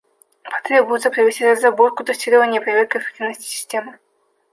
Потребуется 0.43 1.11
провести 1.11 1.45
разработку, 1.45 2.03
тестирование 2.03 2.59
и 2.59 2.63
проверку 2.63 2.97
эффективности 2.97 3.43
системы. 3.43 3.99